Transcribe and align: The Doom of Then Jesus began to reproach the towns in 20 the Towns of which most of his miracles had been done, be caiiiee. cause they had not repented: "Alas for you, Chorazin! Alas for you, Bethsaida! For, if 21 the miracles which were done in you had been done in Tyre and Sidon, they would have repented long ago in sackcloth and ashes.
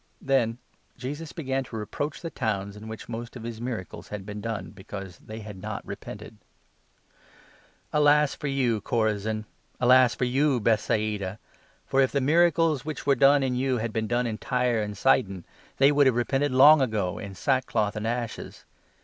The 0.19 0.25
Doom 0.25 0.25
of 0.25 0.27
Then 0.29 0.57
Jesus 0.97 1.31
began 1.31 1.63
to 1.65 1.75
reproach 1.75 2.21
the 2.21 2.31
towns 2.31 2.75
in 2.75 2.81
20 2.81 2.81
the 2.81 2.81
Towns 2.81 2.83
of 2.83 2.89
which 2.89 3.09
most 3.09 3.35
of 3.35 3.43
his 3.43 3.61
miracles 3.61 4.07
had 4.07 4.25
been 4.25 4.41
done, 4.41 4.71
be 4.71 4.83
caiiiee. 4.83 4.87
cause 4.87 5.19
they 5.19 5.41
had 5.41 5.61
not 5.61 5.85
repented: 5.85 6.37
"Alas 7.93 8.33
for 8.33 8.47
you, 8.47 8.81
Chorazin! 8.81 9.45
Alas 9.79 10.15
for 10.15 10.23
you, 10.25 10.59
Bethsaida! 10.59 11.37
For, 11.85 12.01
if 12.01 12.09
21 12.09 12.09
the 12.25 12.31
miracles 12.33 12.83
which 12.83 13.05
were 13.05 13.13
done 13.13 13.43
in 13.43 13.53
you 13.53 13.77
had 13.77 13.93
been 13.93 14.07
done 14.07 14.25
in 14.25 14.39
Tyre 14.39 14.81
and 14.81 14.97
Sidon, 14.97 15.45
they 15.77 15.91
would 15.91 16.07
have 16.07 16.15
repented 16.15 16.51
long 16.51 16.81
ago 16.81 17.19
in 17.19 17.35
sackcloth 17.35 17.95
and 17.95 18.07
ashes. 18.07 18.65